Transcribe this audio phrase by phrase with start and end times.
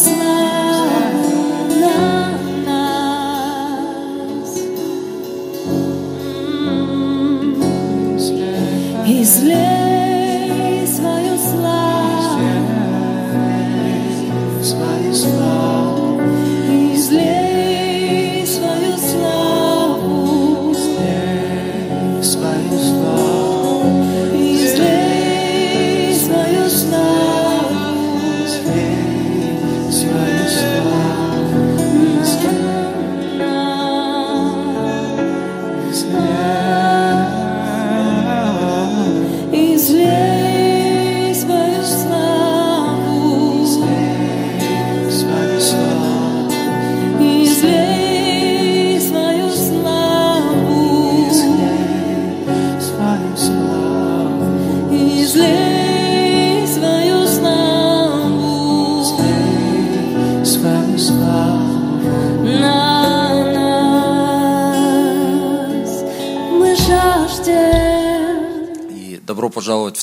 [0.00, 0.59] smile.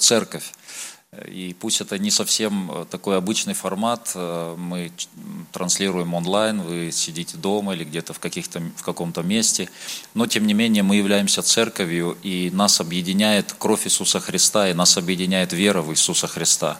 [0.08, 0.54] Церковь.
[1.32, 4.92] И пусть это не совсем э, такой обычный формат, э, мы
[5.52, 9.70] транслируем онлайн, вы сидите дома или где-то в, каких-то, в каком-то месте,
[10.14, 14.98] но тем не менее мы являемся церковью, и нас объединяет кровь Иисуса Христа, и нас
[14.98, 16.80] объединяет вера в Иисуса Христа.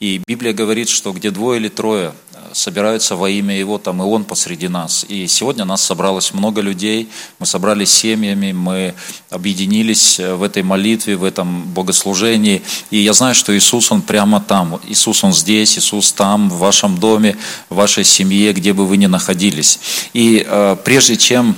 [0.00, 2.14] И Библия говорит, что где двое или трое
[2.52, 5.04] собираются во имя Его, там и Он посреди нас.
[5.08, 7.08] И сегодня нас собралось много людей,
[7.38, 8.94] мы собрались семьями, мы
[9.30, 12.62] объединились э, в этой молитве, в этом богослужении.
[12.90, 14.80] И я знаю, что Иисус, Он прямо там.
[14.86, 17.36] Иисус, Он здесь, Иисус там, в вашем доме,
[17.70, 19.78] в вашей семье, где бы вы ни находились.
[20.12, 21.56] И э, прежде чем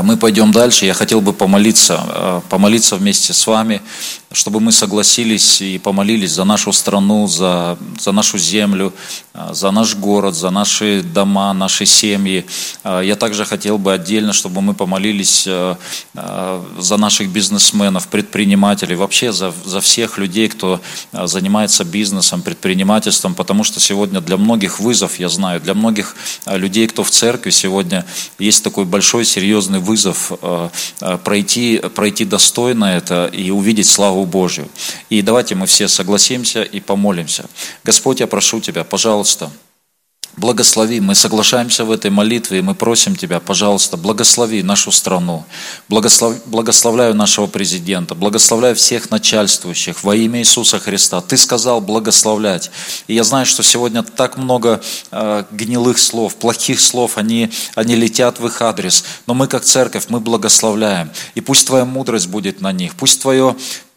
[0.00, 0.86] мы пойдем дальше.
[0.86, 3.82] Я хотел бы помолиться, э, помолиться вместе с вами,
[4.32, 8.94] чтобы мы согласились и помолились за нашу страну, за, за нашу землю,
[9.34, 12.46] э, за наш город, за наши дома, наши семьи.
[12.84, 15.48] Э, Я также хотел бы отдельно, чтобы мы помолились
[16.78, 20.80] за наших бизнесменов, предпринимателей, вообще за, за всех людей, кто
[21.12, 26.16] занимается бизнесом, предпринимательством, потому что сегодня для многих вызов, я знаю, для многих
[26.46, 28.04] людей, кто в церкви сегодня,
[28.38, 30.68] есть такой большой, серьезный вызов э,
[31.00, 34.68] э, пройти, пройти достойно это и увидеть славу Божью.
[35.10, 37.44] И давайте мы все согласимся и помолимся.
[37.84, 39.50] Господь, я прошу Тебя, пожалуйста,
[40.36, 45.44] Благослови, мы соглашаемся в этой молитве, и мы просим Тебя, пожалуйста, благослови нашу страну,
[45.90, 51.20] благослов, благословляю нашего президента, благословляю всех начальствующих во имя Иисуса Христа.
[51.20, 52.70] Ты сказал благословлять.
[53.08, 54.80] И я знаю, что сегодня так много
[55.10, 60.06] э, гнилых слов, плохих слов, они, они летят в их адрес, но мы как церковь,
[60.08, 61.10] мы благословляем.
[61.34, 63.54] И пусть Твоя мудрость будет на них, пусть Твое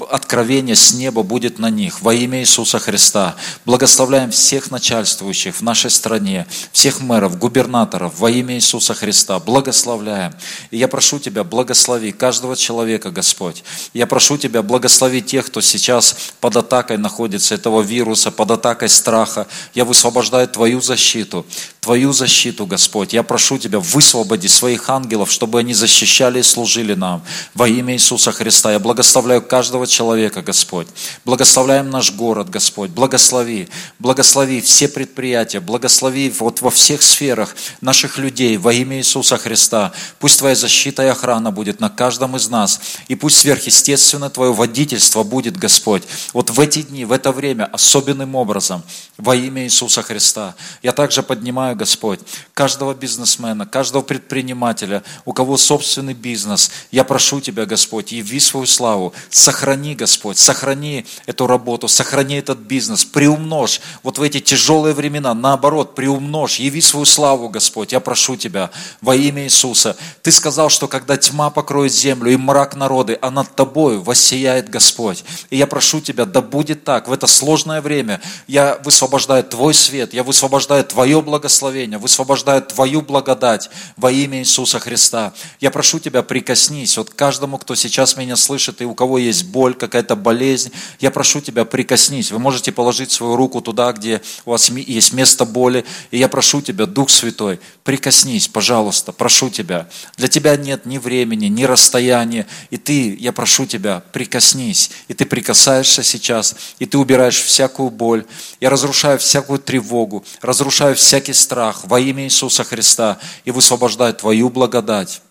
[0.10, 3.36] откровение с неба будет на них во имя Иисуса Христа.
[3.66, 9.40] Благословляем всех начальствующих в нашей стране, всех мэров, губернаторов во имя Иисуса Христа.
[9.40, 10.34] Благословляем.
[10.72, 13.64] И я прошу Тебя, благослови каждого человека, Господь.
[13.94, 19.48] Я прошу Тебя, благослови тех, кто сейчас под атакой находится этого вируса, под атакой страха.
[19.74, 21.46] Я высвобождаю Твою защиту,
[21.86, 23.14] Твою защиту, Господь.
[23.14, 27.22] Я прошу Тебя, высвободи своих ангелов, чтобы они защищали и служили нам
[27.54, 28.72] во имя Иисуса Христа.
[28.72, 30.88] Я благословляю каждого человека, Господь.
[31.26, 32.90] Благословляем наш город, Господь.
[32.90, 33.68] Благослови,
[34.00, 39.92] благослови все предприятия, благослови вот во всех сферах наших людей во имя Иисуса Христа.
[40.18, 42.82] Пусть Твоя защита и охрана будет на каждом из нас.
[43.10, 46.02] И пусть сверхъестественно Твое водительство будет, Господь,
[46.34, 48.82] вот в эти дни, в это время особенным образом
[49.18, 50.56] во имя Иисуса Христа.
[50.82, 52.20] Я также поднимаю, Господь,
[52.54, 56.72] каждого бизнесмена, каждого предпринимателя, у кого собственный бизнес.
[56.92, 63.06] Я прошу Тебя, Господь, яви свою славу, сохрани, Господь, сохрани эту работу, сохрани этот бизнес,
[63.06, 68.72] приумножь вот в эти тяжелые времена, наоборот, приумножь, яви свою славу, Господь, я прошу Тебя
[69.02, 69.96] во имя Иисуса.
[70.22, 75.24] Ты сказал, что когда тьма покроет землю и мрак народы, а над Тобою воссияет Господь.
[75.50, 80.14] И я прошу Тебя, да будет так, в это сложное время я высвобождаю Твой свет,
[80.14, 85.34] я высвобождаю Твое благословение, высвобождаю Твою благодать во имя Иисуса Христа.
[85.60, 89.74] Я прошу Тебя, прикоснись вот каждому, кто сейчас меня слышит, и у кого есть боль,
[89.74, 92.32] какая-то болезнь, я прошу Тебя, прикоснись.
[92.32, 96.62] Вы можете положить свою руку туда, где у вас есть место боли, и я прошу
[96.62, 99.88] Тебя, Дух Святой, прикоснись, пожалуйста, прошу Тебя.
[100.18, 105.26] Для Тебя нет ни времени, ни расстояния, и Ты, я прошу Тебя, прикоснись, и Ты
[105.26, 108.26] прикасаешься сейчас, и Ты убираешь всякую боль,
[108.62, 115.22] я разрушаю всякую тревогу, разрушаю всякий страх во имя Иисуса Христа и высвобождаю Твою благодать.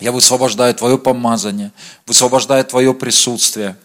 [0.00, 1.72] Я высвобождаю Твое помазание,
[2.06, 3.76] высвобождаю Твое присутствие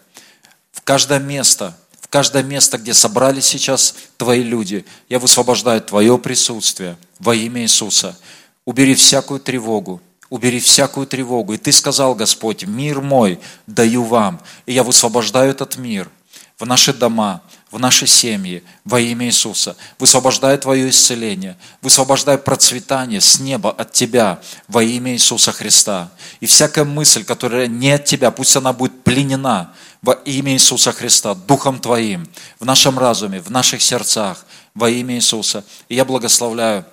[0.72, 4.84] в каждое место, в каждое место, где собрались сейчас Твои люди.
[5.08, 8.18] Я высвобождаю Твое присутствие во имя Иисуса.
[8.64, 11.54] Убери всякую тревогу, убери всякую тревогу.
[11.54, 14.40] И Ты сказал, Господь, мир мой даю вам.
[14.66, 16.10] И я высвобождаю этот мир
[16.58, 19.76] в наши дома, в наши семьи во имя Иисуса.
[19.98, 26.10] Высвобождай Твое исцеление, высвобождай процветание с неба от Тебя во имя Иисуса Христа.
[26.40, 29.72] И всякая мысль, которая не от Тебя, пусть она будет пленена
[30.02, 32.28] во имя Иисуса Христа, Духом Твоим,
[32.58, 34.44] в нашем разуме, в наших сердцах
[34.74, 35.64] во имя Иисуса.
[35.88, 36.84] И я благословляю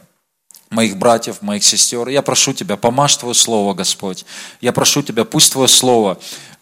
[0.70, 2.08] моих братьев, моих сестер.
[2.10, 4.26] Я прошу Тебя, помажь Твое Слово, Господь.
[4.62, 6.20] Я прошу Тебя, пусть Твое Слово,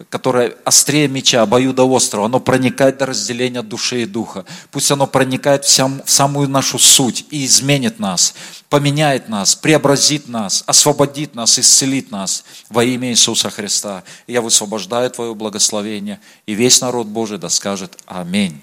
[0.10, 4.46] которое острее меча, обоюдоострого, оно проникает до разделения души и духа.
[4.72, 8.36] Пусть оно проникает в, сам, в самую нашу суть и изменит нас,
[8.70, 14.04] поменяет нас, преобразит нас, освободит нас, исцелит нас во имя Иисуса Христа.
[14.28, 18.62] И я высвобождаю Твое благословение, и весь народ Божий да скажет Аминь.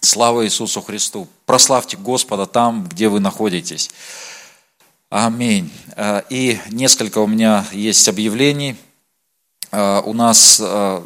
[0.00, 1.26] Слава Иисусу Христу!
[1.46, 3.90] Прославьте Господа там, где вы находитесь.
[5.08, 5.70] Аминь.
[5.94, 8.74] Э, и несколько у меня есть объявлений.
[9.70, 11.00] Э, у нас э,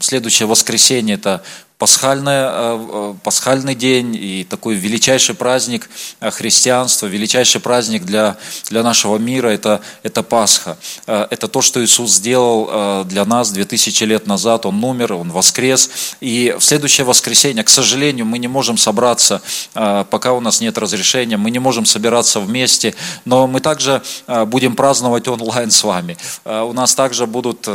[0.00, 1.44] следующее воскресенье– это
[1.82, 8.36] пасхальное, э, э, пасхальный день и такой величайший праздник э, христианства, величайший праздник для,
[8.70, 10.76] для нашего мира– это, это Пасха.
[11.06, 14.64] Это то, что Иисус сделал для нас 2000 лет назад.
[14.64, 15.90] Он умер, Он воскрес.
[16.20, 19.42] И в следующее воскресенье, к сожалению, мы не можем собраться,
[19.74, 24.02] пока у нас нет разрешения, мы не можем собираться вместе, но мы также
[24.46, 26.16] будем праздновать онлайн с вами.
[26.44, 27.68] У нас также будут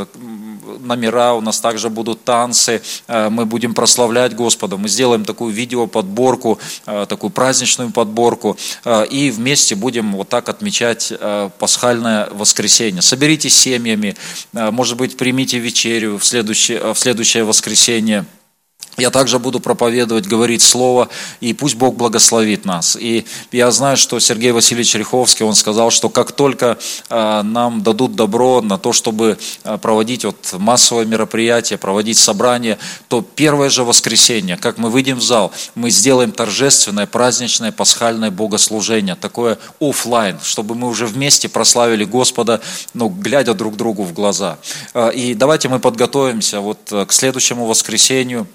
[0.80, 4.78] номера, у нас также будут танцы, мы будем прославлять прославлять Господа.
[4.78, 11.12] Мы сделаем такую видеоподборку, э, такую праздничную подборку, э, и вместе будем вот так отмечать
[11.12, 13.02] э, пасхальное воскресенье.
[13.02, 14.16] Соберитесь семьями,
[14.54, 18.26] может быть, примите вечерю в следующее, в следующее воскресенье.
[18.98, 22.98] Я также буду проповедовать, говорить Слово, и пусть Бог благословит нас.
[23.00, 28.16] И я знаю, что Сергей Васильевич Риховский, он сказал, что как только э, нам дадут
[28.16, 34.58] добро на то, чтобы э, проводить вот массовое мероприятие, проводить собрание, то первое же воскресенье,
[34.58, 40.88] как мы выйдем в зал, мы сделаем торжественное, праздничное, пасхальное богослужение, такое офлайн, чтобы мы
[40.88, 42.62] уже вместе прославили Господа,
[42.96, 44.58] ну, глядя друг другу в глаза.
[44.96, 48.48] Э, и давайте мы подготовимся вот к следующему воскресенью,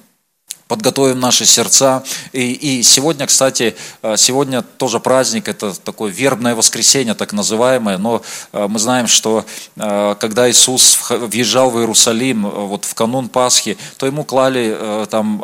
[0.73, 2.02] подготовим наши сердца.
[2.33, 8.23] И, и сегодня, кстати, э, сегодня тоже праздник, это такое вербное воскресенье, так называемое, но
[8.55, 9.45] э, мы знаем, что
[9.76, 15.43] э, когда Иисус въезжал в Иерусалим вот в канун Пасхи, то ему клали там,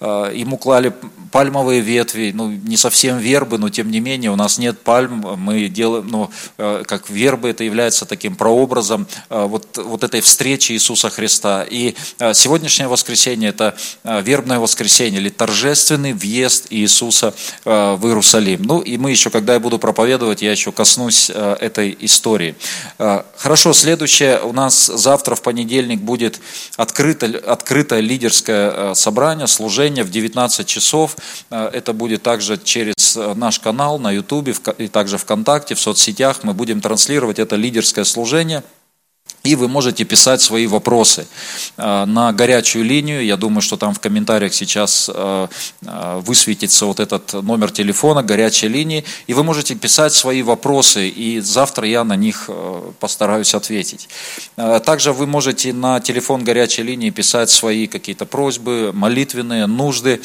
[0.00, 0.92] ему клали
[1.32, 5.68] пальмовые ветви, ну, не совсем вербы, но тем не менее у нас нет пальм, мы
[5.68, 11.64] делаем, ну, как вербы, это является таким прообразом вот, вот этой встречи Иисуса Христа.
[11.68, 11.94] И
[12.34, 13.74] сегодняшнее воскресенье– это
[14.04, 18.62] вербное воскресенье или торжественный въезд Иисуса в Иерусалим.
[18.62, 22.54] Ну и мы еще, когда я буду проповедовать, я еще коснусь этой истории.
[23.36, 26.40] Хорошо, следующее у нас завтра в понедельник будет
[26.76, 31.16] открыто, открытое лидерское собрание, служение в 19 часов.
[31.50, 36.40] Это будет также через наш канал на YouTube и также ВКонтакте, в соцсетях.
[36.42, 38.62] Мы будем транслировать это лидерское служение–
[39.42, 41.26] и вы можете писать свои вопросы
[41.76, 43.24] э, на горячую линию.
[43.24, 45.48] Я думаю, что там в комментариях сейчас э,
[45.82, 49.04] э, высветится вот этот номер телефона горячей линии.
[49.28, 52.50] И вы можете писать свои вопросы, и завтра я на них
[52.98, 54.08] постараюсь ответить.
[54.56, 60.20] Также вы можете на телефон горячей линии писать свои какие-то просьбы, молитвенные, нужды.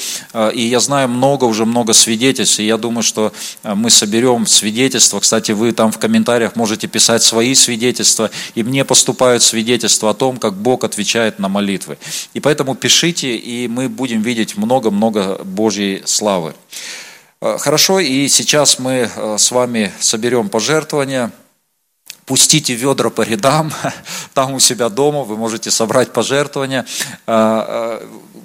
[0.54, 3.32] И я знаю много, уже много свидетельств, и я думаю, что
[3.64, 5.20] мы соберем свидетельства.
[5.20, 10.14] Кстати, вы там в комментариях можете писать свои свидетельства, и мне поступать поступают свидетельства о
[10.16, 12.00] том, как Бог отвечает на молитвы.
[12.34, 16.56] И поэтому пишите, и мы будем видеть много-много Божьей славы.
[17.40, 21.32] Э, хорошо, и сейчас мы э, с вами соберем пожертвования.
[22.26, 23.72] Пустите ведра по рядам,
[24.34, 26.84] там у себя дома вы можете собрать пожертвования.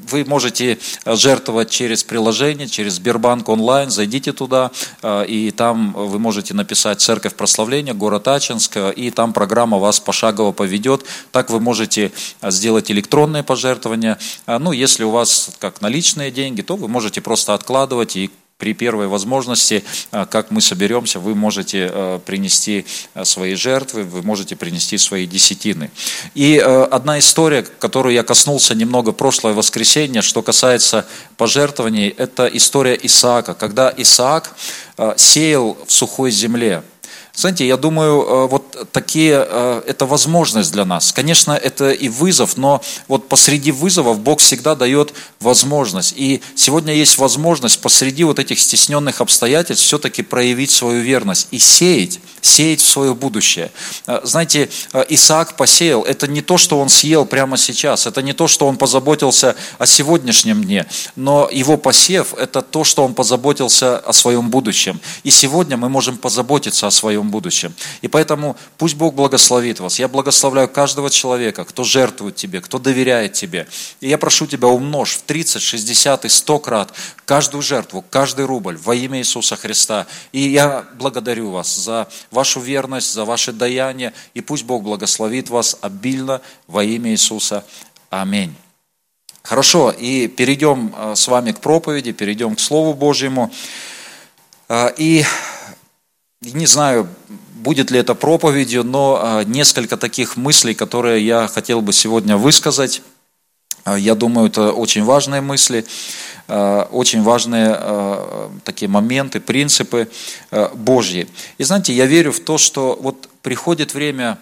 [0.01, 4.71] Э, вы можете э, жертвовать через приложение, через Сбербанк онлайн, зайдите туда,
[5.03, 10.53] э, и там вы можете написать «Церковь прославления», город Ачинск, и там программа вас пошагово
[10.53, 11.05] поведет.
[11.33, 14.19] Так вы можете э, сделать электронные пожертвования.
[14.47, 18.31] Ну, если у вас как наличные деньги, то вы можете просто откладывать и
[18.61, 24.23] при первой возможности, э, как мы соберемся, вы можете э, принести э, свои жертвы, вы
[24.23, 25.91] можете принести свои десятины.
[26.35, 33.55] И одна история, которую я коснулся немного прошлое воскресенье, что касается пожертвований, это история Исаака.
[33.55, 34.55] Когда Исаак
[35.17, 36.83] сеял в сухой земле,
[37.41, 41.11] знаете, я думаю, э, вот такие, э, это возможность для нас.
[41.13, 46.13] Конечно, это и вызов, но вот посреди вызовов Бог всегда дает возможность.
[46.17, 52.21] И сегодня есть возможность посреди вот этих стесненных обстоятельств все-таки проявить свою верность и сеять,
[52.43, 53.71] сеять в свое будущее.
[54.07, 54.69] Э, знаете,
[55.09, 58.77] Исаак посеял, это не то, что он съел прямо сейчас, это не то, что он
[58.77, 65.01] позаботился о сегодняшнем дне, но его посев– это то, что он позаботился о своем будущем.
[65.25, 67.75] И сегодня мы можем позаботиться о своем будущем.
[68.03, 69.99] И поэтому пусть Бог благословит вас.
[69.99, 73.69] Я благословляю каждого человека, кто жертвует тебе, кто доверяет тебе.
[74.01, 76.93] И я прошу тебя, умножь в 30, 60 и 100 крат
[77.25, 80.07] каждую жертву, каждый рубль во имя Иисуса Христа.
[80.33, 84.13] И я благодарю вас за вашу верность, за ваше даяние.
[84.35, 87.65] И пусть Бог благословит вас обильно во имя Иисуса.
[88.11, 88.55] Аминь.
[89.43, 93.51] Хорошо, и перейдем э, с вами к проповеди, перейдем к Слову Божьему.
[94.69, 95.25] Э, и
[96.41, 97.09] не знаю,
[97.55, 103.03] будет ли это проповедью, но а, несколько таких мыслей, которые я хотел бы сегодня высказать.
[103.87, 105.87] Я думаю, это очень важные мысли,
[106.49, 110.11] очень важные такие моменты, принципы
[110.75, 111.29] Божьи.
[111.57, 114.39] И знаете, я верю в то, что вот приходит время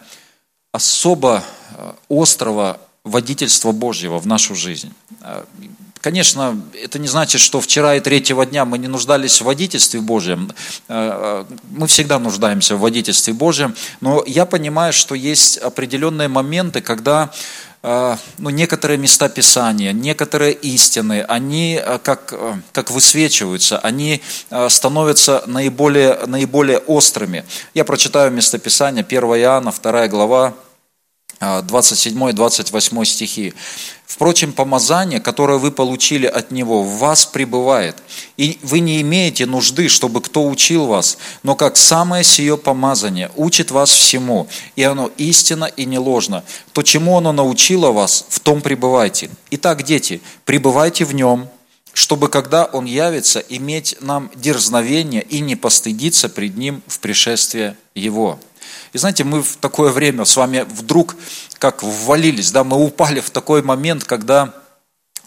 [0.72, 1.44] особо
[2.10, 4.92] острого водительства Божьего в нашу жизнь.
[6.00, 10.52] Конечно, это не значит, что вчера и третьего дня мы не нуждались в водительстве Божьем.
[10.88, 16.80] Э, э, мы всегда нуждаемся в водительстве Божьем, но я понимаю, что есть определенные моменты,
[16.80, 17.30] когда
[17.80, 22.34] ну, некоторые места Писания, некоторые истины, они как,
[22.72, 24.20] как высвечиваются, они
[24.68, 27.44] становятся наиболее, наиболее острыми.
[27.74, 30.54] Я прочитаю местописание 1 Иоанна, 2 глава,
[31.40, 33.54] 27-28 стихи.
[34.06, 37.96] Впрочем, помазание, которое вы получили от Него, в вас пребывает.
[38.36, 43.70] И вы не имеете нужды, чтобы кто учил вас, но как самое сие помазание учит
[43.70, 46.42] вас всему, и оно истинно и не ложно.
[46.72, 49.30] То, чему оно научило вас, в том пребывайте.
[49.50, 51.48] Итак, дети, пребывайте в нем,
[51.92, 58.38] чтобы, когда Он явится, иметь нам дерзновение и не постыдиться пред Ним в пришествие Его.
[58.92, 61.16] И знаете, мы в такое время с вами вдруг
[61.58, 64.54] как ввалились, да, мы упали в такой момент, когда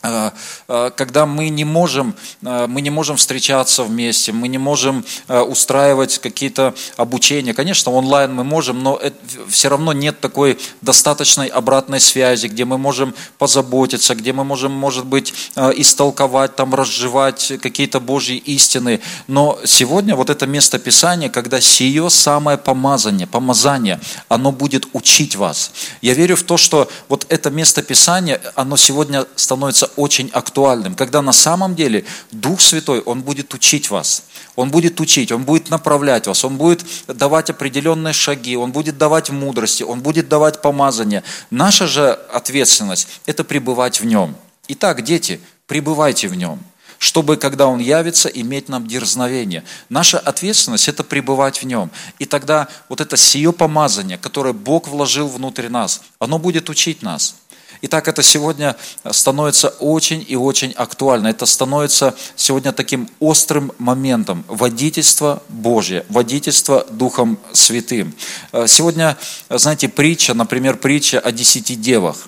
[0.01, 6.73] когда мы не можем, э, мы не можем встречаться вместе, мы не можем устраивать какие-то
[6.97, 7.53] обучения.
[7.53, 8.99] Конечно, онлайн мы можем, но
[9.47, 15.05] все равно нет такой достаточной обратной связи, где мы можем позаботиться, где мы можем, может
[15.05, 19.01] быть, истолковать, там, разжевать какие-то Божьи истины.
[19.27, 25.71] Но сегодня вот это место Писания, когда сие самое помазание, помазание, оно будет учить вас.
[26.01, 31.21] Я верю в то, что вот это место Писания, оно сегодня становится очень актуальным, когда
[31.21, 34.23] на самом деле Дух Святой, Он будет учить вас.
[34.55, 39.29] Он будет учить, Он будет направлять вас, Он будет давать определенные шаги, Он будет давать
[39.29, 41.23] мудрости, Он будет давать помазание.
[41.49, 44.35] Наша же ответственность– это пребывать в Нем.
[44.67, 46.59] Итак, дети, пребывайте в Нем
[47.01, 49.63] чтобы, когда Он явится, иметь нам дерзновение.
[49.89, 51.89] Наша ответственность– это пребывать в Нем.
[52.19, 57.37] И тогда вот это сие помазание, которое Бог вложил внутрь нас, оно будет учить нас.
[57.83, 58.75] Итак, это сегодня
[59.09, 61.29] становится очень и очень актуально.
[61.29, 68.13] Это становится сегодня таким острым моментом водительства Божье, водительства Духом Святым.
[68.51, 69.17] Э, сегодня,
[69.49, 72.27] знаете, притча, например, притча о десяти девах,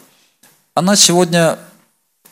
[0.74, 1.60] она сегодня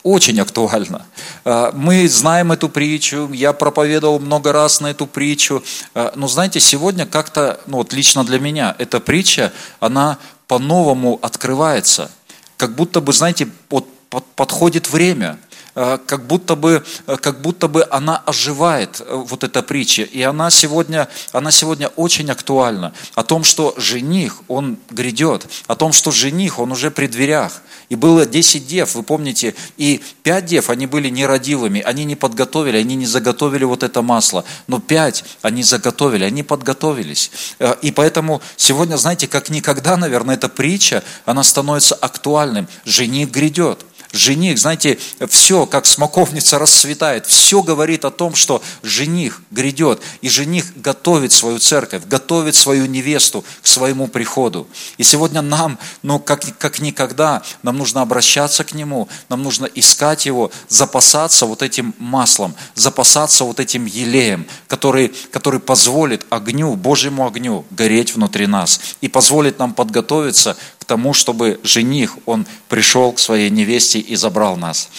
[0.02, 1.06] очень актуальна.
[1.44, 5.62] Э, мы знаем эту притчу, я проповедовал много раз на эту притчу,
[5.94, 12.10] э, но знаете, сегодня как-то, ну вот лично для меня, эта притча, она по-новому открывается–
[12.62, 13.88] как будто бы, знаете, вот
[14.36, 15.36] подходит время,
[15.74, 20.02] э, как будто бы, э, как будто бы она оживает, э, вот эта притча.
[20.02, 22.92] И она сегодня, она сегодня очень актуальна.
[23.16, 25.48] О том, что жених, он грядет.
[25.66, 27.62] О том, что жених, он уже при дверях.
[27.92, 32.78] И было 10 дев, вы помните, и 5 дев, они были нерадивыми, они не подготовили,
[32.78, 37.30] они не заготовили вот это масло, но 5 они заготовили, они подготовились.
[37.58, 42.66] Э, и поэтому сегодня, знаете, как никогда, наверное, эта притча, она становится актуальным.
[42.86, 50.00] Жених грядет жених, знаете, все, как смоковница расцветает, все говорит о том, что жених грядет,
[50.20, 54.66] и жених готовит свою церковь, готовит свою невесту к своему приходу.
[54.98, 60.26] И сегодня нам, ну, как, как никогда, нам нужно обращаться к нему, нам нужно искать
[60.26, 67.64] его, запасаться вот этим маслом, запасаться вот этим елеем, который, который позволит огню, Божьему огню
[67.70, 73.50] гореть внутри нас и позволит нам подготовиться к тому, чтобы жених, он пришел к своей
[73.50, 74.90] невесте и забрал нас.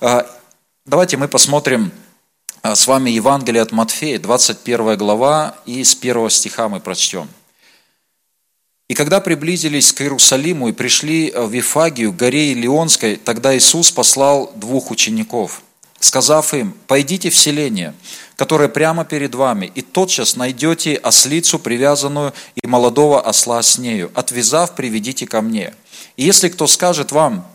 [0.00, 0.24] А,
[0.86, 1.90] давайте мы посмотрим
[2.62, 7.28] а, с вами Евангелие от Матфея, 21 глава, и с 1 стиха мы прочтем.
[8.88, 14.92] «И когда приблизились к Иерусалиму и пришли в Вифагию, горе Илионской, тогда Иисус послал двух
[14.92, 15.64] учеников,
[16.04, 17.94] сказав им, «Пойдите в селение,
[18.36, 24.10] которое прямо перед вами, и тотчас найдете ослицу, привязанную, и молодого осла с нею.
[24.14, 25.74] Отвязав, приведите ко мне.
[26.16, 27.46] И если кто скажет вам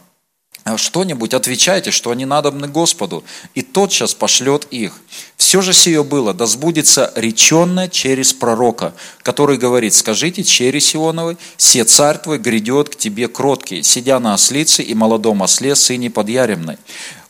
[0.63, 3.23] «А что-нибудь, отвечайте, что они надобны Господу,
[3.55, 4.99] и тотчас пошлет их.
[5.37, 11.85] Все же сие было, да сбудется реченное через пророка, который говорит, скажите чере Сионовой, се
[11.85, 16.77] царь твой грядет к тебе кроткий, сидя на ослице и молодом осле, сыне подъяремной.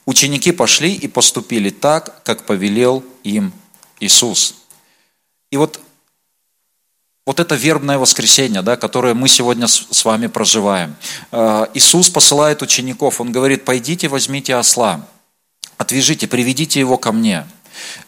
[0.07, 3.51] Ученики пошли и поступили так, как повелел им
[3.99, 4.55] Иисус.
[5.51, 5.81] И вот,
[7.25, 10.95] вот это вербное воскресенье, да, которое мы сегодня с вами проживаем.
[11.33, 15.05] Э, Иисус посылает учеников, Он говорит, пойдите, возьмите осла,
[15.77, 17.45] отвяжите, приведите его ко мне–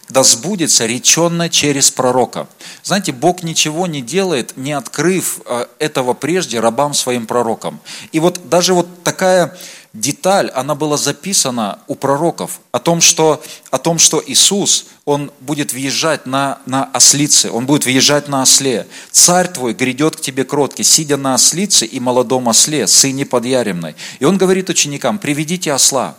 [0.10, 2.48] да сбудется реченное через пророка.
[2.84, 7.80] Знаете, Бог ничего не делает, не открыв э, этого прежде рабам своим пророкам.
[8.12, 9.58] И вот даже вот такая
[9.94, 15.74] деталь, она была записана у пророков о том, что, о том, что Иисус, Он будет
[15.74, 18.88] въезжать на, на ослице, Он будет въезжать на осле.
[19.12, 23.96] Царь твой грядет к тебе кроткий, сидя на ослице и молодом осле, сыне подъяремной.
[24.20, 26.16] И Он говорит ученикам, приведите осла.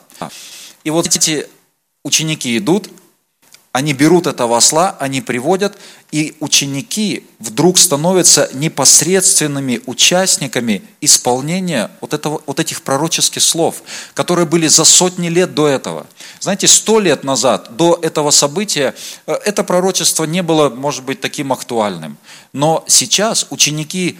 [0.83, 1.46] И вот эти
[2.02, 2.88] ученики идут,
[3.72, 5.78] они берут этого осла, они приводят,
[6.11, 13.83] и ученики вдруг становятся непосредственными участниками исполнения вот, этого, вот этих пророческих слов,
[14.14, 16.06] которые были за сотни лет до этого.
[16.40, 18.92] Знаете, сто лет назад, до этого события,
[19.26, 22.18] э, это пророчество не было, может быть, таким актуальным.
[22.52, 24.18] Но сейчас ученики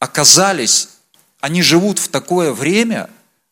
[0.00, 0.88] оказались,
[1.40, 3.08] они живут в такое время,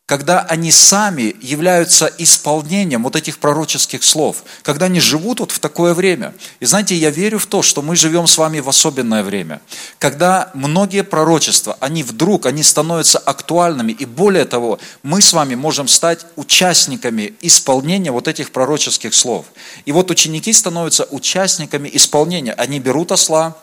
[0.09, 5.93] когда они сами являются исполнением вот этих пророческих слов, когда они живут вот в такое
[5.93, 6.33] время.
[6.61, 9.61] И знаете, я верю в то, что мы живем с вами в особенное время,
[9.99, 15.87] когда многие пророчества, они вдруг, они становятся актуальными, и более того, мы с вами можем
[15.89, 19.45] стать участниками исполнения вот этих пророческих слов.
[19.85, 22.55] И вот ученики становятся участниками исполнения.
[22.55, 23.59] Они берут осла,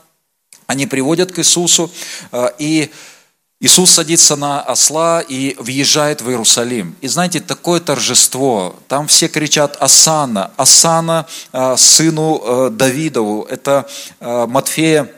[0.67, 1.91] они приводят к Иисусу,
[2.31, 2.91] э, и
[3.65, 6.95] Иисус садится на осла и въезжает в Иерусалим.
[7.01, 8.75] И знаете, такое торжество.
[8.87, 13.47] Там все кричат «Асана», «Асана» э, сыну э, Давидову.
[13.49, 15.11] Это э, Матфея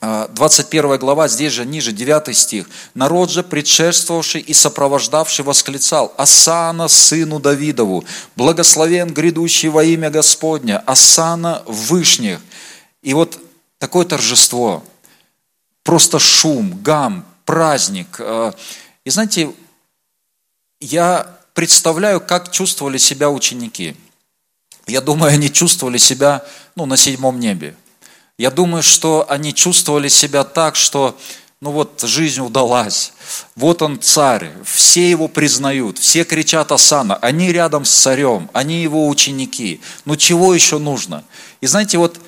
[0.00, 2.68] 21 глава, здесь же ниже, 9 стих.
[2.94, 11.62] «Народ же, предшествовавший и сопровождавший, восклицал, «Асана сыну Давидову, благословен грядущий во имя Господня, Асана
[11.66, 12.40] вышних».
[13.02, 13.38] И вот
[13.78, 14.82] такое торжество,
[15.84, 18.16] просто шум, гам, праздник.
[18.18, 18.52] Э,
[19.06, 19.54] и знаете,
[20.80, 23.96] я представляю, как чувствовали себя ученики.
[24.86, 26.44] Я думаю, они чувствовали себя
[26.76, 27.74] ну, на седьмом небе.
[28.36, 31.18] Я думаю, что они чувствовали себя так, что
[31.62, 33.14] ну вот жизнь удалась,
[33.56, 39.08] вот он царь, все его признают, все кричат Асана, они рядом с царем, они его
[39.08, 39.80] ученики.
[40.04, 41.24] Ну чего еще нужно?
[41.62, 42.20] И знаете, вот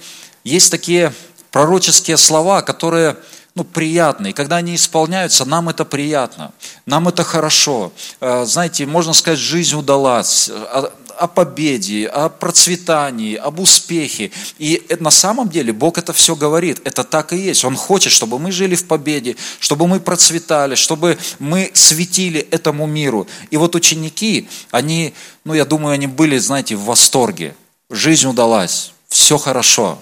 [0.44, 1.12] есть такие
[1.50, 3.16] пророческие слова, которые
[3.54, 4.28] ну, приятно.
[4.28, 6.52] И когда они исполняются, нам это приятно,
[6.86, 7.92] нам это хорошо.
[8.20, 14.30] Э, знаете, можно сказать, жизнь удалась, о, о победе, о процветании, об успехе.
[14.58, 16.80] И на самом деле Бог это все говорит.
[16.84, 17.64] Это так и есть.
[17.64, 23.26] Он хочет, чтобы мы жили в победе, чтобы мы процветали, чтобы мы светили этому миру.
[23.50, 25.12] И вот ученики, они,
[25.44, 27.54] ну, я думаю, они были, знаете, в восторге.
[27.90, 29.98] Жизнь удалась, все хорошо.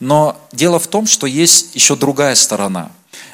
[0.00, 2.90] Но дело в том, что есть еще другая сторона.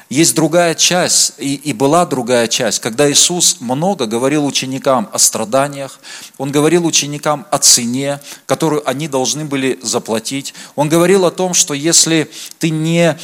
[0.09, 5.99] Есть другая часть, и, и была другая часть, когда Иисус много говорил ученикам о страданиях,
[6.37, 10.53] Он говорил ученикам о цене, которую они должны были заплатить.
[10.75, 13.17] Он говорил о том, что если ты не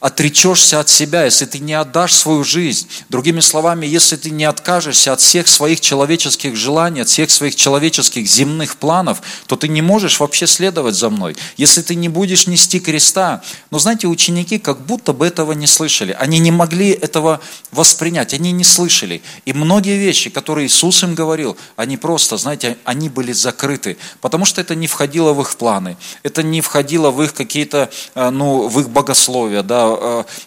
[0.00, 5.12] отречешься от себя, если ты не отдашь свою жизнь, другими словами, если ты не откажешься
[5.12, 10.18] от всех своих человеческих желаний, от всех своих человеческих земных планов, то ты не можешь
[10.18, 11.36] вообще следовать за мной.
[11.58, 16.16] Если ты не будешь нести креста, но знаете, ученики как будто бы этого не слышали,
[16.18, 19.20] они не могли этого воспринять, они не слышали.
[19.44, 24.62] И многие вещи, которые Иисус им говорил, они просто, знаете, они были закрыты, потому что
[24.62, 28.80] это не входило в их планы, это не входило в их какие-то, э, ну, в
[28.80, 29.89] их богословия, да,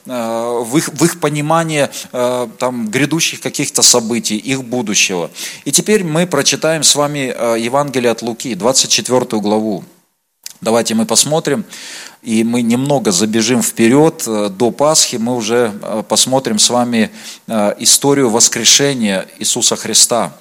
[0.06, 5.30] в их, в их понимание э, там, грядущих каких-то событий, их будущего.
[5.66, 9.84] И теперь мы прочитаем с вами Евангелие от Луки, 24 главу.
[10.62, 11.66] Давайте мы посмотрим,
[12.22, 15.74] и мы немного забежим вперед до Пасхи, мы уже
[16.08, 17.12] посмотрим с вами
[17.80, 20.32] историю воскрешения Иисуса Христа.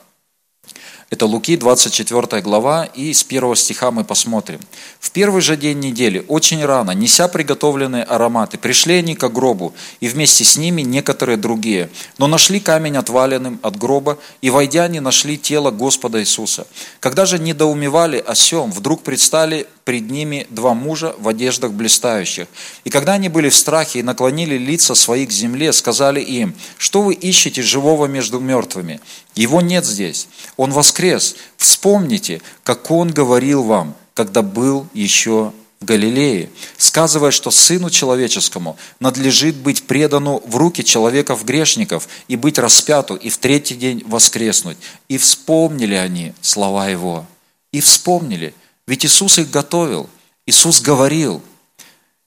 [1.12, 4.60] Это Луки, 24 глава, и с первого стиха мы посмотрим.
[4.98, 10.08] «В первый же день недели, очень рано, неся приготовленные ароматы, пришли они к гробу, и
[10.08, 11.90] вместе с ними некоторые другие.
[12.16, 16.66] Но нашли камень отваленным от гроба, и, войдя, не нашли тело Господа Иисуса.
[16.98, 22.46] Когда же недоумевали о сем, вдруг предстали пред ними два мужа в одеждах блистающих.
[22.84, 27.02] И когда они были в страхе и наклонили лица свои к земле, сказали им, что
[27.02, 29.00] вы ищете живого между мертвыми?
[29.34, 30.28] Его нет здесь.
[30.56, 31.36] Он воскрес.
[31.56, 39.56] Вспомните, как он говорил вам, когда был еще в Галилее, сказывая, что Сыну Человеческому надлежит
[39.56, 44.76] быть предану в руки человеков-грешников и быть распяту, и в третий день воскреснуть.
[45.08, 47.26] И вспомнили они слова Его.
[47.72, 48.54] И вспомнили–
[48.86, 50.08] ведь Иисус их готовил,
[50.46, 51.42] Иисус говорил,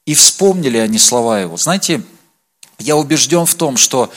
[0.05, 1.57] и вспомнили они слова Его.
[1.57, 2.01] Знаете,
[2.79, 4.11] я убежден в том, что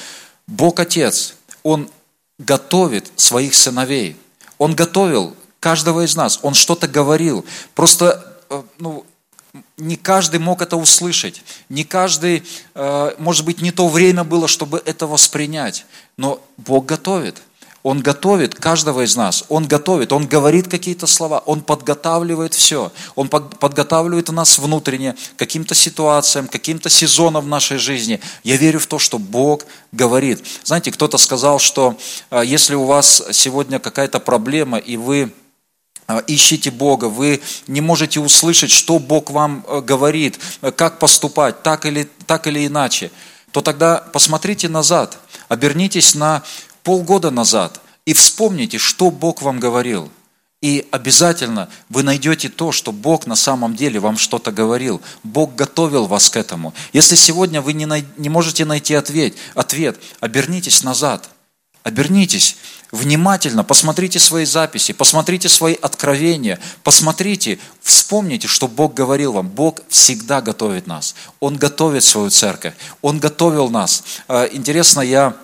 [0.47, 1.91] Бог Отец, Он
[2.39, 4.17] готовит своих сыновей.
[4.59, 7.45] Он готовил каждого из нас, Он что-то говорил.
[7.75, 9.05] Просто э, ну,
[9.77, 14.83] не каждый мог это услышать, не каждый, э, может быть, не то время было, чтобы
[14.85, 17.43] это воспринять, но Бог готовит.
[17.89, 19.45] Он готовит каждого из нас.
[19.49, 22.93] Он готовит, Он говорит какие-то слова, Он подготавливает все.
[23.15, 28.21] Он подготавливает нас внутренне к каким-то ситуациям, каким-то сезонам в нашей жизни.
[28.45, 30.45] Я верю в то, что Бог говорит.
[30.65, 31.97] Знаете, кто-то сказал, что
[32.29, 35.33] а, если у вас сегодня какая-то проблема, и вы
[36.07, 41.63] а, ищите Бога, вы не можете услышать, что Бог вам э, говорит, э, как поступать,
[41.63, 43.11] так или, так или иначе,
[43.51, 45.17] то тогда посмотрите назад,
[45.49, 46.43] обернитесь на
[46.89, 50.11] полгода назад и вспомните, что Бог вам говорил.
[50.63, 55.03] И обязательно вы найдете то, что Бог на самом деле вам что-то говорил.
[55.23, 56.73] Бог готовил вас к этому.
[56.95, 61.29] Если сегодня вы не, най- не можете найти ответ, ответ, обернитесь назад.
[61.83, 62.57] Обернитесь
[62.91, 69.49] внимательно, посмотрите свои записи, посмотрите свои откровения, посмотрите, вспомните, что Бог говорил вам.
[69.51, 71.15] Бог всегда готовит нас.
[71.39, 72.73] Он готовит свою церковь.
[73.03, 74.05] Он готовил нас.
[74.27, 75.37] А, интересно, я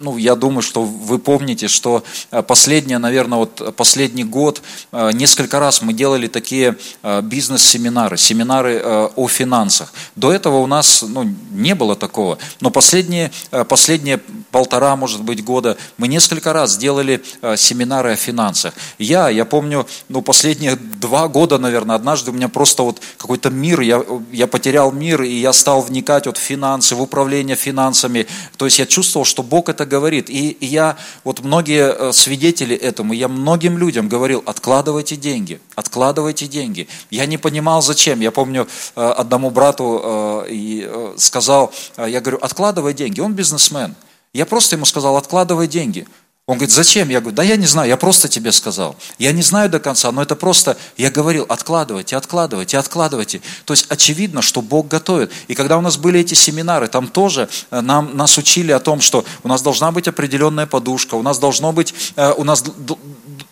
[0.00, 5.58] ну, я думаю, что вы помните, что э, последнее, наверное, вот последний год э, несколько
[5.58, 6.76] раз мы делали такие
[7.22, 8.80] бизнес-семинары, семинары
[9.16, 9.92] о финансах.
[10.14, 13.30] До этого у нас ну, не было такого, но последние,
[13.68, 14.18] последние
[14.50, 17.22] полтора, может быть, года мы несколько раз делали
[17.56, 18.74] семинары о финансах.
[18.98, 23.80] Я, я помню, ну, последние два года, наверное, однажды у меня просто вот какой-то мир,
[23.80, 28.26] я, я потерял мир, и я стал вникать вот в финансы, в управление финансами.
[28.56, 30.28] То есть я чувствовал, что что Бог это говорит.
[30.30, 36.88] И я, вот многие э, свидетели этому, я многим людям говорил, откладывайте деньги, откладывайте деньги.
[37.10, 38.18] Я не понимал, зачем.
[38.18, 43.20] Я помню, э, одному брату э, сказал, я говорю, откладывай деньги.
[43.20, 43.94] Он бизнесмен.
[44.32, 46.08] Я просто ему сказал, откладывай деньги.
[46.48, 47.10] Он говорит, зачем?
[47.10, 48.96] Я говорю, да я не знаю, я просто тебе сказал.
[49.18, 53.42] Я не знаю до конца, но это просто, я говорил, откладывайте, откладывайте, откладывайте.
[53.66, 55.30] То есть очевидно, что Бог готовит.
[55.48, 59.02] И когда у нас были эти семинары, там тоже э, нам, нас учили о том,
[59.02, 62.64] что у нас должна быть определенная подушка, у нас должно быть, э, у нас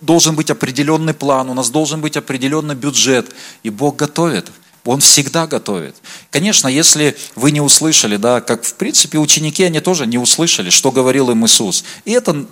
[0.01, 3.27] должен быть определенный план, у нас должен быть определенный бюджет.
[3.63, 4.51] И Бог готовит.
[4.87, 5.97] Он всегда готовит.
[6.31, 10.91] Конечно, если вы не услышали, да, как в принципе ученики, они тоже не услышали, что
[10.91, 11.85] говорил им Иисус.
[12.07, 12.47] И это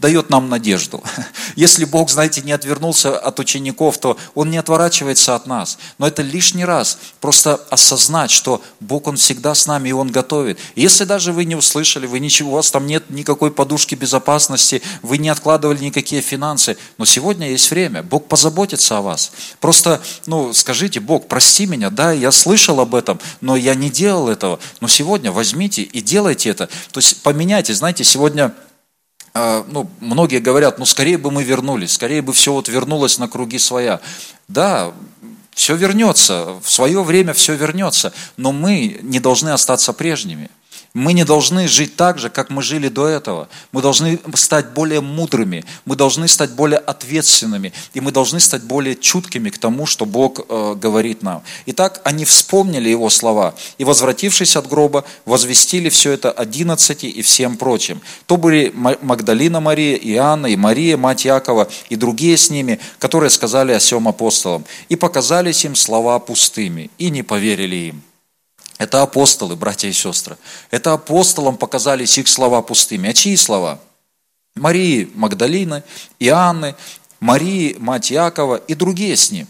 [0.00, 1.02] дает нам надежду.
[1.56, 5.78] Если Бог, знаете, не отвернулся от учеников, то Он не отворачивается от нас.
[5.98, 10.58] Но это лишний раз просто осознать, что Бог, Он всегда с нами, и Он готовит.
[10.74, 15.18] если даже вы не услышали, вы ничего, у вас там нет никакой подушки безопасности, вы
[15.18, 19.32] не откладывали никакие финансы, но сегодня есть время, Бог позаботится о вас.
[19.60, 24.28] Просто, ну, скажите, Бог, прости меня, да, я слышал об этом, но я не делал
[24.28, 24.58] этого.
[24.80, 26.68] Но сегодня возьмите и делайте это.
[26.90, 28.54] То есть поменяйте, знаете, сегодня
[29.34, 33.58] ну, многие говорят, ну, скорее бы мы вернулись, скорее бы все вот вернулось на круги
[33.58, 34.00] своя.
[34.48, 34.92] Да,
[35.52, 40.50] все вернется, в свое время все вернется, но мы не должны остаться прежними.
[40.92, 43.48] Мы не должны жить так же, как мы жили до этого.
[43.70, 48.96] Мы должны стать более мудрыми, мы должны стать более ответственными, и мы должны стать более
[48.96, 51.42] чуткими к тому, что Бог э, говорит нам.
[51.66, 57.56] Итак, они вспомнили его слова, и, возвратившись от гроба, возвестили все это одиннадцати и всем
[57.56, 58.00] прочим.
[58.26, 63.30] То были Магдалина Мария, и Иоанна, и Мария, мать Якова, и другие с ними, которые
[63.30, 68.02] сказали о сем апостолам, и показались им слова пустыми, и не поверили им.
[68.80, 70.38] Это апостолы, братья и сестры.
[70.70, 73.10] Это апостолам показались их слова пустыми.
[73.10, 73.78] А чьи слова?
[74.54, 75.84] Марии Магдалины,
[76.18, 76.74] Иоанны,
[77.20, 79.46] Марии, мать Якова и другие с ним.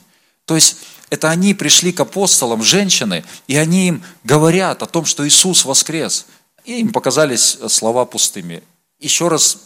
[0.47, 0.79] То есть
[1.11, 6.27] это они пришли к апостолам, женщины, и они им говорят о том, что Иисус воскрес.
[6.65, 8.65] И им показались слова пустыми.
[8.99, 9.59] Еще раз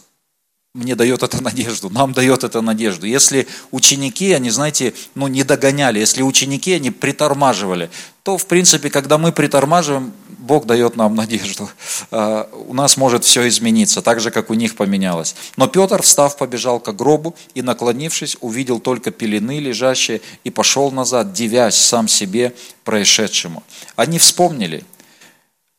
[0.75, 3.05] мне дает это надежду, нам дает это надежду.
[3.05, 7.89] Если ученики, они, знаете, ну, не догоняли, если ученики, они притормаживали,
[8.23, 11.69] то, в принципе, когда мы притормаживаем, Бог дает нам надежду.
[12.11, 15.35] А, у нас может все измениться, так же, как у них поменялось.
[15.55, 21.31] Но Петр, встав, побежал к гробу и, наклонившись, увидел только пелены лежащие и пошел назад,
[21.31, 23.63] дивясь сам себе происшедшему.
[23.95, 24.83] Они вспомнили,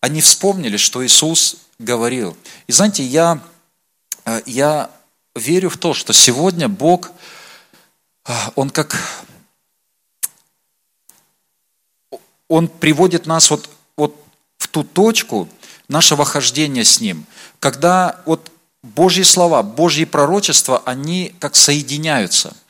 [0.00, 2.34] они вспомнили, что Иисус говорил.
[2.66, 3.42] И знаете, я
[4.46, 4.90] я
[5.34, 7.10] верю в то, что сегодня Бог,
[8.26, 8.96] э, Он как...
[12.48, 14.16] Он приводит нас вот, вот
[14.58, 15.48] в ту точку
[15.88, 17.26] нашего хождения с Ним,
[17.58, 22.56] когда вот Божьи слова, Божьи пророчества, они как соединяются–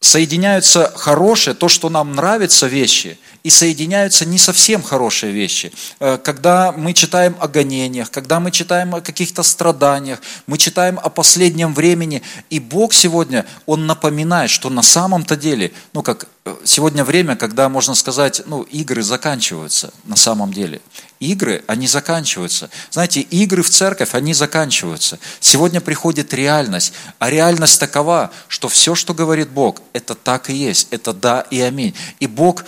[0.00, 5.72] соединяются хорошие, то, что нам нравятся вещи, и соединяются не совсем хорошие вещи.
[6.00, 11.08] Э, когда мы читаем о гонениях, когда мы читаем о каких-то страданиях, мы читаем о
[11.08, 16.28] последнем времени, и Бог сегодня, Он напоминает, что на самом-то деле, ну как
[16.64, 20.80] сегодня время, когда, можно сказать, ну, игры заканчиваются на самом деле.
[21.20, 22.70] Игры, они заканчиваются.
[22.90, 25.18] Знаете, игры в церковь, они заканчиваются.
[25.40, 26.92] Сегодня приходит реальность.
[27.18, 30.88] А реальность такова, что все, что говорит Бог, это так и есть.
[30.90, 31.94] Это да и аминь.
[32.20, 32.64] И Бог,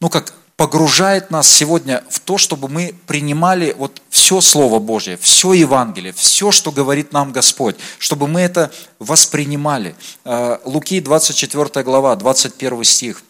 [0.00, 5.52] ну, как погружает нас сегодня в то, чтобы мы принимали вот все Слово Божье, все
[5.52, 9.94] Евангелие, все, что говорит нам Господь, чтобы мы это воспринимали.
[10.24, 13.22] Э, Луки 24 глава, 21 стих.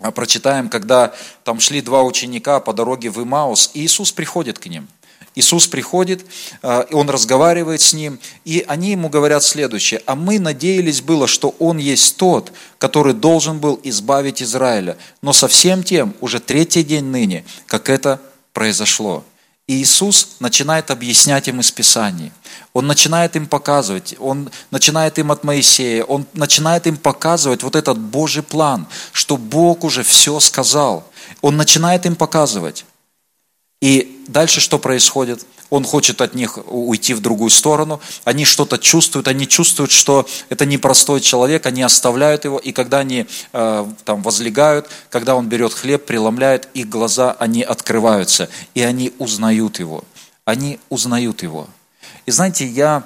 [0.00, 4.66] Э, прочитаем, когда там шли два ученика по дороге в Имаус, и Иисус приходит к
[4.66, 4.88] ним–
[5.38, 6.26] Иисус приходит,
[6.62, 10.02] э, Он разговаривает с ним, и они ему говорят следующее.
[10.04, 15.84] «А мы надеялись было, что Он есть тот, который должен был избавить Израиля, но совсем
[15.84, 18.20] тем уже третий день ныне, как это
[18.52, 19.22] произошло».
[19.68, 22.32] И Иисус начинает объяснять им из Писаний.
[22.72, 27.96] Он начинает им показывать, Он начинает им от Моисея, Он начинает им показывать вот этот
[27.98, 31.06] Божий план, что Бог уже все сказал.
[31.42, 32.86] Он начинает им показывать.
[33.80, 35.46] И дальше что происходит?
[35.70, 38.00] Он хочет от них уйти в другую сторону.
[38.24, 42.58] Они что-то чувствуют, они чувствуют, что это непростой человек, они оставляют его.
[42.58, 48.48] И когда они э, там возлегают, когда он берет хлеб, преломляет, их глаза, они открываются.
[48.74, 50.02] И они узнают его.
[50.44, 51.68] Они узнают его.
[52.26, 53.04] И знаете, я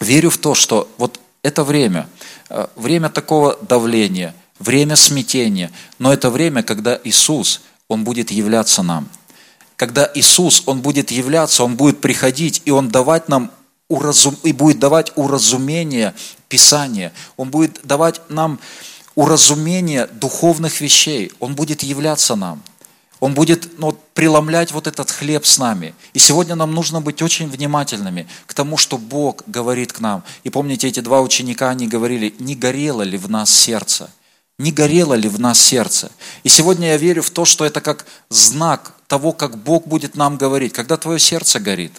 [0.00, 2.08] верю в то, что вот это время,
[2.48, 9.08] э, время такого давления, время смятения, но это время, когда Иисус, Он будет являться нам–
[9.76, 13.50] когда Иисус, Он будет являться, Он будет приходить, и Он давать нам
[13.88, 16.14] уразум, и будет давать уразумение
[16.48, 18.58] Писания, Он будет давать нам
[19.14, 22.62] уразумение духовных вещей, Он будет являться нам.
[23.20, 25.94] Он будет ну, преломлять вот этот хлеб с нами.
[26.12, 30.22] И сегодня нам нужно быть очень внимательными к тому, что Бог говорит к нам.
[30.42, 34.10] И помните, эти два ученика, они говорили, не горело ли в нас сердце?
[34.58, 36.12] Не горело ли в нас сердце?
[36.42, 40.36] И сегодня я верю в то, что это как знак того, как Бог будет нам
[40.36, 40.72] говорить.
[40.72, 41.92] Когда твое сердце горит,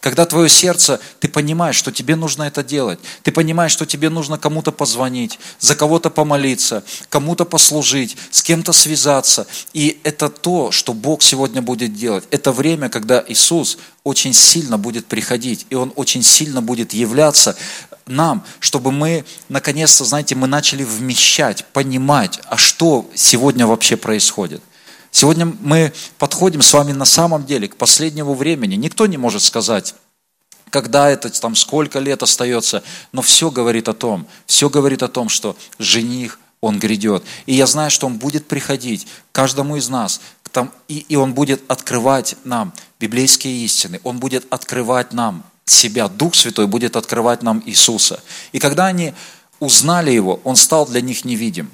[0.00, 2.98] когда твое сердце, ты понимаешь, что тебе нужно это делать.
[3.22, 9.46] Ты понимаешь, что тебе нужно кому-то позвонить, за кого-то помолиться, кому-то послужить, с кем-то связаться.
[9.72, 12.24] И это то, что Бог сегодня будет делать.
[12.30, 17.56] Это время, когда Иисус очень сильно будет приходить, и Он очень сильно будет являться
[18.06, 24.62] нам, чтобы мы, наконец-то, знаете, мы начали вмещать, понимать, а что сегодня вообще происходит.
[25.18, 28.74] Сегодня мы подходим с вами на самом деле к последнему времени.
[28.74, 29.94] Никто не может сказать,
[30.68, 35.30] когда это, там, сколько лет остается, но все говорит о том, все говорит о том,
[35.30, 37.24] что жених, он грядет.
[37.46, 40.20] И я знаю, что он будет приходить каждому из нас,
[40.52, 46.34] там, и, и он будет открывать нам библейские истины, он будет открывать нам себя, Дух
[46.34, 48.22] Святой будет открывать нам Иисуса.
[48.52, 49.14] И когда они
[49.60, 51.70] узнали Его, Он стал для них невидим.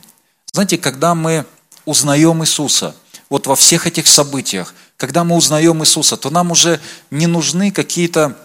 [0.52, 1.44] Знаете, когда мы
[1.84, 2.94] узнаем Иисуса,
[3.32, 6.78] вот во всех этих событиях, когда мы узнаем Иисуса, то нам уже
[7.10, 8.36] не нужны какие-то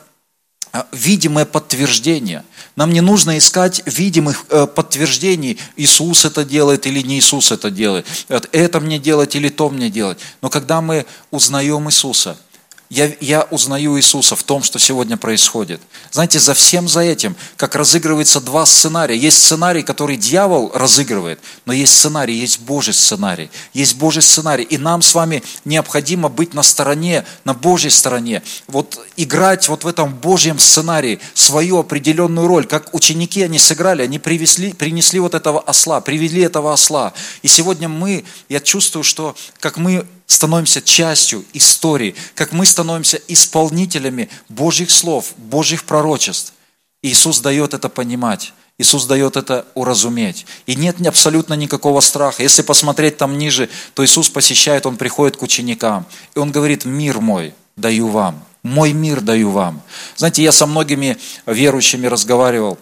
[0.72, 2.46] а, видимые подтверждения.
[2.78, 8.08] Нам не нужно искать видимых э, подтверждений, Иисус это делает или не Иисус это делает,
[8.30, 10.20] это мне делать или то мне делать.
[10.42, 12.38] Но когда мы узнаем Иисуса–
[12.90, 15.82] я, я узнаю Иисуса в том, что сегодня происходит.
[16.12, 19.18] Знаете, за всем за этим, как разыгрывается два сценария.
[19.18, 23.50] Есть сценарий, который дьявол разыгрывает, но есть сценарий, есть Божий сценарий.
[23.74, 24.64] Есть Божий сценарий.
[24.64, 28.42] И нам с вами необходимо быть на стороне, на Божьей стороне.
[28.68, 32.66] Вот играть вот в этом Божьем сценарии свою определенную роль.
[32.66, 37.12] Как ученики они сыграли, они привезли, принесли вот этого осла, привели этого осла.
[37.42, 44.30] И сегодня мы, я чувствую, что как мы становимся частью истории, как мы становимся исполнителями
[44.50, 46.54] Божьих слов, Божьих пророчеств.
[47.02, 48.54] Иисус дает это понимать.
[48.78, 50.46] Иисус дает это уразуметь.
[50.68, 52.44] И нет абсолютно никакого страха.
[52.44, 56.06] Если посмотреть там ниже, то Иисус посещает, Он приходит к ученикам.
[56.36, 58.44] И Он говорит, мир мой даю вам.
[58.62, 59.82] Мой мир даю вам.
[60.16, 62.78] Знаете, я со многими верующими разговаривал.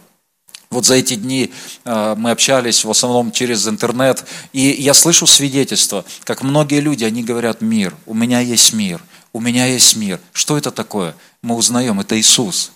[0.69, 1.51] Вот за эти дни
[1.83, 7.23] э, мы общались в основном через интернет, и я слышу свидетельства, как многие люди, они
[7.23, 9.01] говорят, мир, у меня есть мир,
[9.33, 10.19] у меня есть мир.
[10.33, 11.15] Что это такое?
[11.41, 12.71] Мы узнаем, это Иисус.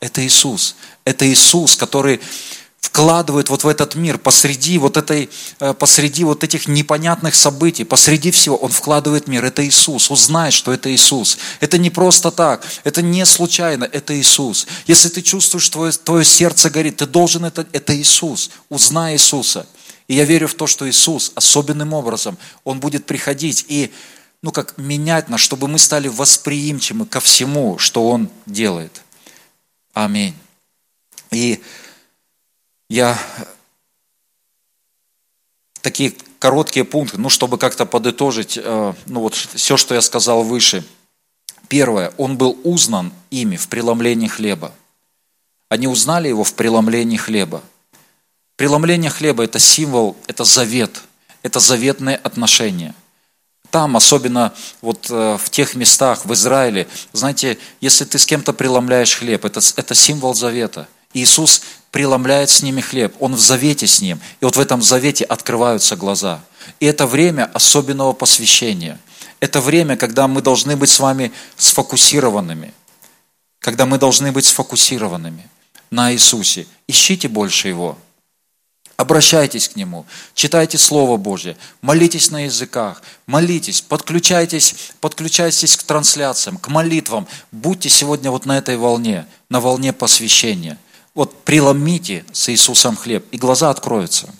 [0.00, 0.76] Это Иисус.
[1.04, 2.20] Это Иисус, который
[2.80, 8.30] вкладывает вот в этот мир, посреди вот, этой, э, посреди вот этих непонятных событий, посреди
[8.30, 9.44] всего, Он вкладывает мир.
[9.44, 10.10] Это Иисус.
[10.10, 11.38] Узнай, что это Иисус.
[11.60, 14.66] Это не просто так, это не случайно, это Иисус.
[14.86, 18.50] Если ты чувствуешь, твое, твое сердце горит, ты должен это, это Иисус.
[18.70, 19.66] Узнай Иисуса.
[20.08, 23.92] И я верю в то, что Иисус особенным образом, Он будет приходить и
[24.42, 29.02] ну, как менять нас, чтобы мы стали восприимчивы ко всему, что Он делает.
[29.92, 30.34] Аминь.
[31.30, 31.60] И
[32.90, 33.16] я
[35.80, 40.84] такие короткие пункты, ну, чтобы как-то подытожить, э, ну, вот все, что я сказал выше.
[41.68, 44.72] Первое, он был узнан ими в преломлении хлеба.
[45.68, 47.62] Они узнали его в преломлении хлеба.
[48.56, 51.00] Преломление хлеба– это символ, это завет,
[51.42, 52.94] это заветные отношения.
[53.70, 59.14] Там, особенно вот э, в тех местах, в Израиле, знаете, если ты с кем-то преломляешь
[59.14, 60.88] хлеб, это, это символ завета.
[61.12, 64.20] Иисус преломляет с ними хлеб, Он в завете с ним.
[64.40, 66.40] И вот в этом завете открываются глаза.
[66.78, 68.98] И это время особенного посвящения.
[69.40, 72.72] Это время, когда мы должны быть с вами сфокусированными.
[73.58, 75.48] Когда мы должны быть сфокусированными
[75.90, 76.66] на Иисусе.
[76.86, 77.98] Ищите больше Его.
[78.96, 86.68] Обращайтесь к Нему, читайте Слово Божье, молитесь на языках, молитесь, подключайтесь, подключайтесь к трансляциям, к
[86.68, 87.26] молитвам.
[87.50, 90.76] Будьте сегодня вот на этой волне, на волне посвящения.
[91.20, 94.32] Вот преломите с Иисусом хлеб, и глаза откроются.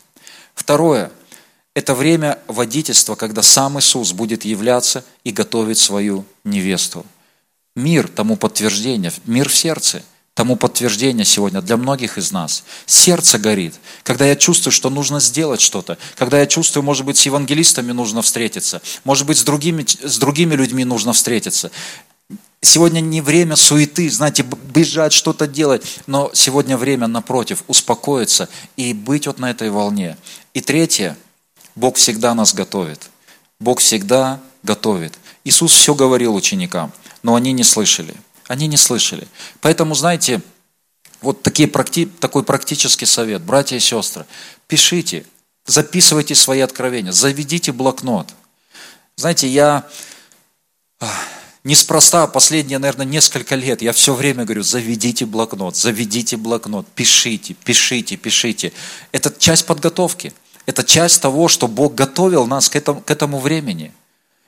[0.54, 1.12] Второе–
[1.74, 7.04] это время водительства, когда сам Иисус будет являться и готовить свою невесту.
[7.76, 10.02] Мир тому подтверждение, мир в сердце–
[10.40, 12.64] тому подтверждение сегодня для многих из нас.
[12.86, 13.74] Сердце горит,
[14.04, 18.22] когда я чувствую, что нужно сделать что-то, когда я чувствую, может быть, с евангелистами нужно
[18.22, 21.70] встретиться, может быть, с другими, с другими людьми нужно встретиться.
[22.62, 29.26] Сегодня не время суеты, знаете, бежать, что-то делать, но сегодня время, напротив, успокоиться и быть
[29.26, 30.16] вот на этой волне.
[30.52, 31.16] И третье,
[31.74, 33.08] Бог всегда нас готовит.
[33.60, 35.14] Бог всегда готовит.
[35.44, 36.92] Иисус все говорил ученикам,
[37.22, 38.14] но они не слышали–
[38.50, 39.28] они не слышали.
[39.60, 40.40] Поэтому, знаете,
[41.22, 44.26] вот такие, такой практический совет, братья и сестры,
[44.66, 45.24] пишите,
[45.66, 48.26] записывайте свои откровения, заведите блокнот.
[49.14, 49.86] Знаете, я
[51.64, 58.16] неспроста последние, наверное, несколько лет, я все время говорю, заведите блокнот, заведите блокнот, пишите, пишите,
[58.16, 58.72] пишите.
[59.12, 60.32] Это часть подготовки.
[60.66, 63.92] Это часть того, что Бог готовил нас к этому, к этому времени.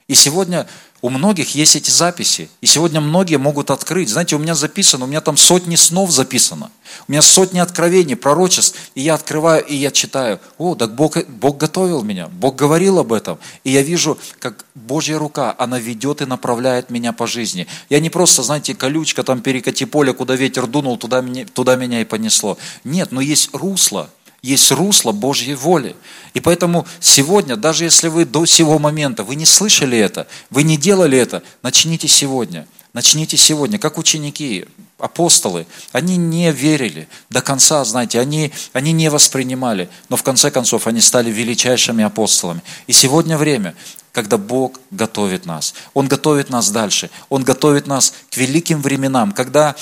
[0.09, 0.69] И сегодня
[1.03, 2.49] у многих есть эти записи.
[2.61, 4.09] И сегодня многие могут открыть.
[4.09, 6.71] Знаете, у меня записано, у меня там сотни снов записано.
[7.09, 8.79] У меня сотни откровений, пророчеств.
[8.95, 10.39] И я открываю, и я читаю.
[10.59, 12.29] О, так Бог, Бог готовил меня.
[12.29, 13.39] Бог говорил об этом.
[13.65, 17.67] И я вижу, как Божья рука, она ведет и направляет меня по жизни.
[17.91, 22.05] Я не просто, знаете, колючка, там перекати поле, куда ветер дунул, туда туда меня и
[22.05, 22.57] понесло.
[22.85, 24.09] Нет, но есть русло
[24.43, 25.95] есть русло Божьей воли.
[26.35, 30.77] И поэтому сегодня, даже если вы до сего момента, вы не слышали это, вы не
[30.77, 32.67] делали это, начните сегодня.
[32.93, 34.67] Начните сегодня, как ученики,
[34.99, 40.87] апостолы, они не верили до конца, знаете, они, они не воспринимали, но в конце концов
[40.87, 42.63] они стали величайшими апостолами.
[42.87, 43.75] И сегодня время,
[44.13, 45.75] когда Бог готовит нас.
[45.95, 47.11] Он готовит нас дальше.
[47.31, 49.75] Он готовит нас к великим временам, когда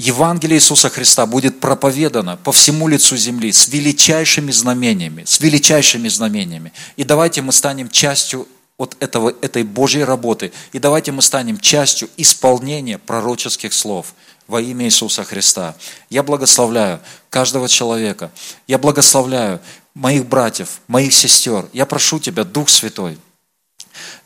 [0.00, 6.72] Евангелие Иисуса Христа будет проповедано по всему лицу земли с величайшими знамениями, с величайшими знамениями.
[6.96, 8.48] И давайте мы станем частью
[8.78, 10.52] от этого, этой Божьей работы.
[10.72, 14.14] И давайте мы станем частью исполнения пророческих слов
[14.46, 15.76] во имя Иисуса Христа.
[16.08, 18.30] Я благословляю каждого человека.
[18.66, 19.60] Я благословляю
[19.92, 21.66] моих братьев, моих сестер.
[21.74, 23.18] Я прошу Тебя, Дух Святой,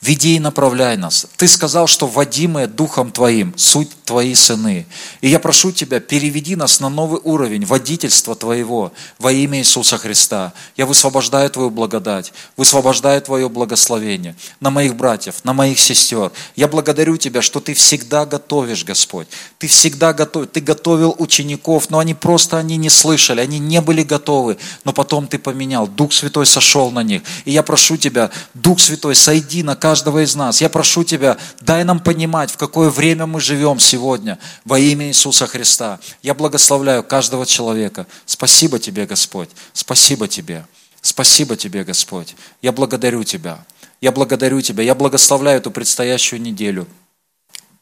[0.01, 1.27] Веди и направляй нас.
[1.37, 4.87] Ты сказал, что водимые Духом Твоим, суть Твои сыны.
[5.23, 10.53] И я прошу Тебя, переведи нас на новый уровень водительства Твоего во имя Иисуса Христа.
[10.77, 16.33] Я высвобождаю Твою благодать, высвобождаю Твое благословение на моих братьев, на моих сестер.
[16.55, 19.27] Я благодарю Тебя, что Ты всегда готовишь, Господь.
[19.59, 24.03] Ты всегда готов, Ты готовил учеников, но они просто они не слышали, они не были
[24.03, 25.87] готовы, но потом Ты поменял.
[25.87, 27.23] Дух Святой сошел на них.
[27.47, 30.61] И я прошу Тебя, Дух Святой, сойди на каждого из нас.
[30.61, 35.47] Я прошу Тебя, дай нам понимать, в какое время мы живем сегодня во имя Иисуса
[35.47, 35.99] Христа.
[36.23, 38.07] Я благословляю каждого человека.
[38.27, 39.49] Спасибо Тебе, Господь.
[39.73, 40.67] Спасибо Тебе.
[41.01, 42.37] Спасибо Тебе, Господь.
[42.63, 43.65] Я благодарю Тебя.
[44.01, 44.85] Я благодарю Тебя.
[44.85, 46.87] Я благословляю эту предстоящую неделю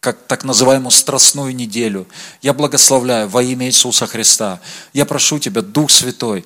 [0.03, 2.09] как так называемую страстную неделю.
[2.41, 4.59] Я благословляю во имя Иисуса Христа.
[4.93, 6.45] Я прошу Тебя, Дух Святой,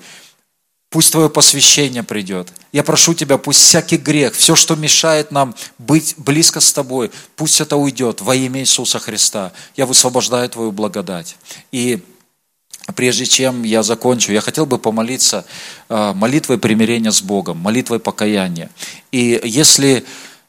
[0.97, 2.49] Пусть Твое посвящение придет.
[2.73, 7.61] Я прошу Тебя, пусть всякий грех, все, что мешает нам быть близко с Тобой, пусть
[7.61, 9.53] это уйдет во имя Иисуса Христа.
[9.77, 11.37] Я высвобождаю Твою благодать.
[11.71, 12.03] И
[12.95, 15.45] прежде чем я закончу, я хотел бы помолиться
[15.91, 18.71] э, молитвой примирения с Богом, молитвой покаяния.
[19.13, 20.03] И если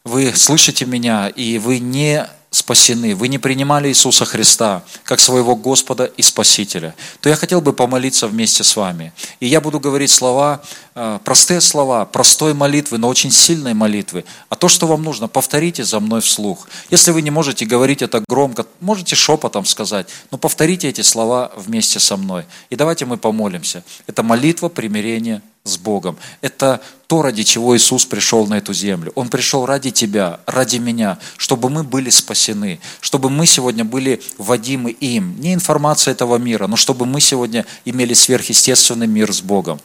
[0.06, 2.26] вы слышите меня, и вы не
[2.58, 7.74] спасены, вы не принимали Иисуса Христа как своего Господа и Спасителя, то я хотел бы
[7.74, 9.14] помолиться вместе с вами.
[9.40, 10.62] И я буду говорить слова,
[10.96, 14.26] э, простые слова, простой молитвы, но очень сильной молитвы.
[14.50, 16.68] А то, что вам нужно, повторите за мной вслух.
[16.90, 22.00] Если вы не можете говорить это громко, можете шепотом сказать, но повторите эти слова вместе
[22.00, 22.46] со мной.
[22.70, 23.84] И давайте мы помолимся.
[24.08, 26.18] Это молитва примирения с Богом.
[26.42, 29.12] Это то, ради чего Иисус пришел на эту землю.
[29.16, 34.92] Он пришел ради тебя, ради меня, чтобы мы были спасены, чтобы мы сегодня были водимы
[34.92, 35.40] им.
[35.40, 39.80] Не информация этого мира, но чтобы мы сегодня имели сверхъестественный мир с Богом.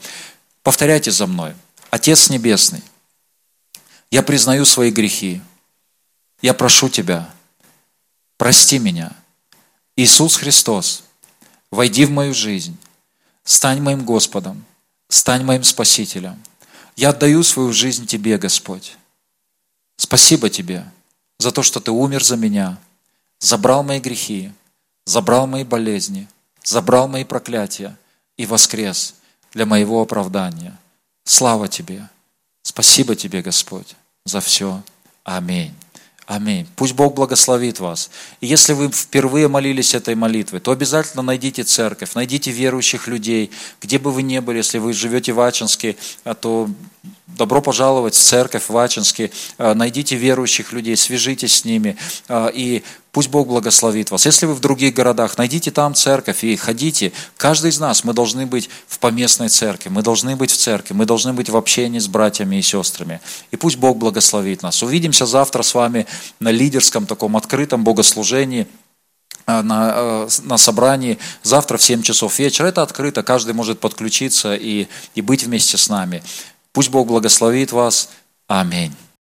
[0.62, 1.54] Повторяйте за мной.
[1.90, 2.82] Отец Небесный,
[4.10, 5.40] я признаю свои грехи.
[6.40, 7.30] Я прошу Тебя,
[8.36, 9.12] прости меня.
[9.94, 11.04] Иисус Христос,
[11.70, 12.76] войди в мою жизнь,
[13.44, 14.64] стань моим Господом,
[15.12, 16.42] стань моим Спасителем.
[16.96, 18.96] Я отдаю свою жизнь Тебе, Господь.
[19.96, 20.84] Спасибо Тебе
[21.38, 22.78] за то, что Ты умер за меня,
[23.38, 24.52] забрал мои грехи,
[25.04, 26.28] забрал мои болезни,
[26.64, 27.96] забрал мои проклятия
[28.36, 29.14] и воскрес
[29.52, 30.78] для моего оправдания.
[31.24, 32.08] Слава Тебе!
[32.62, 33.94] Спасибо Тебе, Господь,
[34.24, 34.82] за все.
[35.24, 35.74] Аминь.
[36.26, 36.68] Аминь.
[36.76, 38.10] Пусть Бог благословит вас.
[38.40, 43.50] И если вы впервые молились этой молитвой, то обязательно найдите церковь, найдите верующих людей,
[43.80, 46.70] где бы вы ни были, если вы живете в Ачинске, а то
[47.26, 51.96] добро пожаловать в церковь в Ачинске, а, найдите верующих людей, свяжитесь с ними,
[52.28, 54.26] а, и пусть Бог благословит вас.
[54.26, 57.12] Если вы в других городах, найдите там церковь и ходите.
[57.36, 61.06] Каждый из нас, мы должны быть в поместной церкви, мы должны быть в церкви, мы
[61.06, 63.20] должны быть в общении с братьями и сестрами.
[63.50, 64.82] И пусть Бог благословит нас.
[64.82, 66.06] Увидимся завтра с вами
[66.40, 68.66] на лидерском таком открытом богослужении
[69.44, 72.66] а, на, на собрании завтра в 7 часов вечера.
[72.66, 76.22] Это открыто, каждый может подключиться и, и быть вместе с нами.
[76.72, 78.10] Пусть Бог благословит вас.
[78.46, 78.92] Аминь.